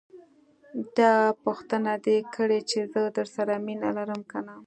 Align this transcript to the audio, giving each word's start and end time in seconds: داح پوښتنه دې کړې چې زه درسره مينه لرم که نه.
داح 0.95 1.23
پوښتنه 1.43 1.93
دې 2.05 2.17
کړې 2.35 2.59
چې 2.69 2.79
زه 2.93 3.01
درسره 3.17 3.53
مينه 3.65 3.89
لرم 3.97 4.21
که 4.31 4.39
نه. 4.45 4.55